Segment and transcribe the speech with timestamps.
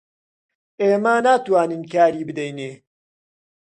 [0.81, 2.71] ئێمە ناتوانین کاری بدەینێ